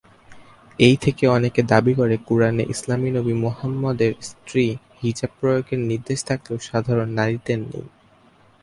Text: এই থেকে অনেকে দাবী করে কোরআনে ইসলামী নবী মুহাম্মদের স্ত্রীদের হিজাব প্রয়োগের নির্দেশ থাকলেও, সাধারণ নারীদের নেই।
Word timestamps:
এই 0.79 0.95
থেকে 0.97 1.23
অনেকে 1.27 1.61
দাবী 1.63 1.93
করে 1.95 2.15
কোরআনে 2.27 2.63
ইসলামী 2.69 3.09
নবী 3.11 3.33
মুহাম্মদের 3.43 4.13
স্ত্রীদের 4.21 4.79
হিজাব 4.99 5.31
প্রয়োগের 5.39 5.79
নির্দেশ 5.89 6.19
থাকলেও, 6.23 6.57
সাধারণ 6.69 7.09
নারীদের 7.11 7.59
নেই। 7.63 7.85